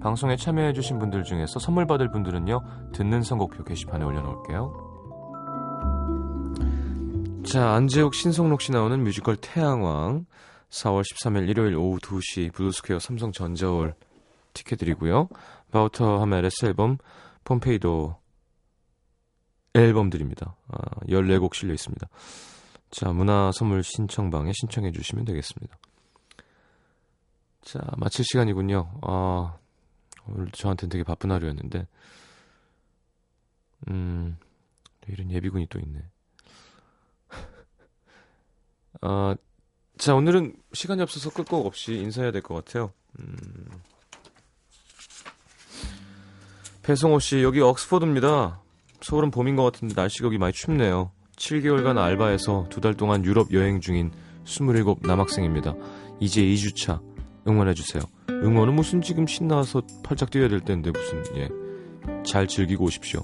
방송에 0.00 0.36
참여해주신 0.36 0.98
분들 0.98 1.24
중에서 1.24 1.58
선물 1.58 1.86
받을 1.86 2.10
분들은요, 2.10 2.92
듣는 2.92 3.22
선곡표 3.22 3.64
게시판에 3.64 4.04
올려놓을게요. 4.04 4.88
자, 7.44 7.70
안재욱, 7.70 8.14
신성록 8.14 8.60
씨 8.60 8.72
나오는 8.72 9.02
뮤지컬 9.02 9.36
태양왕. 9.36 10.26
4월 10.70 11.02
13일 11.02 11.48
일요일 11.48 11.76
오후 11.76 11.98
2시 11.98 12.52
블루스퀘어 12.52 12.98
삼성 12.98 13.32
전자홀 13.32 13.94
티켓 14.52 14.76
드리고요. 14.76 15.28
바우터 15.70 16.20
하멜의 16.20 16.50
새 16.52 16.68
앨범, 16.68 16.98
Pompadour 17.44 18.16
앨범 19.74 20.10
드립니다. 20.10 20.56
아, 20.68 20.78
14곡 21.08 21.54
실려 21.54 21.72
있습니다. 21.72 22.06
자, 22.90 23.12
문화 23.12 23.50
선물 23.52 23.82
신청방에 23.82 24.52
신청해 24.54 24.92
주시면 24.92 25.24
되겠습니다. 25.24 25.76
자, 27.62 27.80
마칠 27.96 28.24
시간이군요. 28.24 28.90
아, 29.02 29.56
오늘 30.30 30.50
저한테는 30.52 30.90
되게 30.90 31.04
바쁜 31.04 31.30
하루였는데, 31.30 31.86
음, 33.88 34.36
이런 35.08 35.30
예비군이 35.30 35.66
또 35.68 35.78
있네. 35.78 36.02
아, 39.00 39.36
자, 39.98 40.14
오늘은 40.14 40.54
시간이 40.72 41.02
없어서 41.02 41.30
끝곡 41.30 41.66
없이 41.66 41.94
인사해야 41.94 42.30
될 42.32 42.42
것 42.42 42.54
같아요. 42.54 42.92
음. 43.18 43.66
배성호 46.82 47.18
씨, 47.18 47.42
여기 47.42 47.60
옥스퍼드입니다. 47.60 48.60
서울은 49.02 49.30
봄인 49.30 49.56
것 49.56 49.64
같은데 49.64 49.94
날씨가 49.94 50.26
여기 50.26 50.38
많이 50.38 50.52
춥네요. 50.52 51.12
7개월간 51.36 51.98
알바해서 51.98 52.66
두 52.70 52.80
달 52.80 52.94
동안 52.94 53.24
유럽 53.24 53.52
여행 53.52 53.80
중인 53.80 54.10
27 54.44 54.84
남학생입니다. 55.02 55.74
이제 56.20 56.42
2주차 56.42 57.00
응원해주세요. 57.46 58.02
응원은 58.42 58.74
무슨 58.74 59.00
지금 59.02 59.26
신나서 59.26 59.82
팔짝 60.04 60.30
뛰어야 60.30 60.48
될 60.48 60.60
텐데 60.60 60.90
무슨, 60.90 61.22
예. 61.36 61.48
잘 62.24 62.46
즐기고 62.46 62.84
오십시오. 62.84 63.20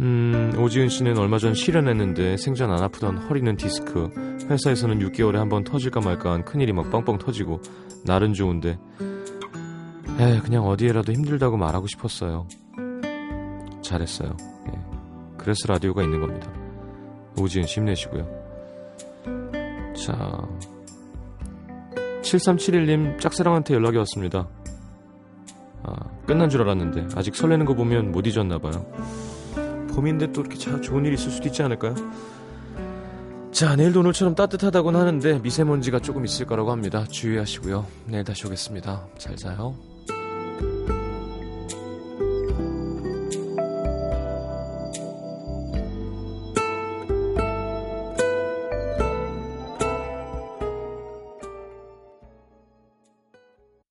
음, 0.00 0.52
오지은 0.58 0.88
씨는 0.88 1.18
얼마 1.18 1.38
전 1.38 1.54
실현했는데 1.54 2.36
생전 2.36 2.70
안 2.72 2.82
아프던 2.82 3.18
허리는 3.18 3.56
디스크. 3.56 4.10
회사에서는 4.48 4.98
6개월에 4.98 5.34
한 5.34 5.48
번 5.48 5.62
터질까 5.64 6.00
말까 6.00 6.32
한 6.32 6.44
큰일이 6.44 6.72
막 6.72 6.90
뻥뻥 6.90 7.18
터지고 7.18 7.60
날은 8.04 8.32
좋은데 8.34 8.78
에 10.18 10.38
그냥 10.40 10.64
어디에라도 10.66 11.12
힘들다고 11.12 11.56
말하고 11.56 11.86
싶었어요. 11.86 12.46
잘했어요. 13.82 14.36
예. 14.68 14.80
그래서 15.38 15.60
라디오가 15.68 16.02
있는 16.02 16.20
겁니다. 16.20 16.50
오지은 17.38 17.66
씨 17.66 17.80
힘내시고요. 17.80 18.26
자, 20.04 20.46
7371님 22.22 23.20
짝사랑한테 23.20 23.74
연락이 23.74 23.96
왔습니다. 23.98 24.48
아, 25.82 25.94
끝난 26.26 26.48
줄 26.48 26.62
알았는데 26.62 27.08
아직 27.16 27.34
설레는 27.34 27.66
거 27.66 27.74
보면 27.74 28.12
못 28.12 28.26
잊었나 28.26 28.58
봐요. 28.58 28.86
봄인데 29.94 30.32
또 30.32 30.40
이렇게 30.40 30.56
자, 30.56 30.80
좋은 30.80 31.04
일 31.04 31.12
있을 31.14 31.30
수도 31.30 31.48
있지 31.48 31.62
않을까요? 31.62 31.94
자, 33.50 33.76
내일도 33.76 34.00
오늘처럼 34.00 34.34
따뜻하다고는 34.34 34.98
하는데 34.98 35.38
미세먼지가 35.40 35.98
조금 35.98 36.24
있을 36.24 36.46
거라고 36.46 36.70
합니다. 36.70 37.04
주의하시고요. 37.04 37.86
내일 38.06 38.24
다시 38.24 38.46
오겠습니다. 38.46 39.06
잘 39.18 39.36
자요. 39.36 39.74